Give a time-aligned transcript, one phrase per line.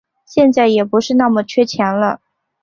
[0.25, 2.21] 现在也不是那么缺钱了